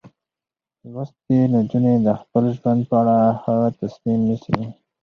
لوستې 0.91 1.37
نجونې 1.53 1.95
د 2.05 2.07
خپل 2.21 2.43
ژوند 2.57 2.81
په 2.89 2.95
اړه 3.01 3.17
ښه 3.41 3.55
تصمیم 3.79 4.19
نیسي. 4.27 4.59